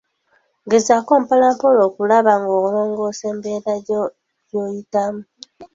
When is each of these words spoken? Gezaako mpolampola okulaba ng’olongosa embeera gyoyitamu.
Gezaako 0.69 1.11
mpolampola 1.21 1.79
okulaba 1.89 2.31
ng’olongosa 2.41 3.23
embeera 3.31 3.73
gyoyitamu. 4.49 5.21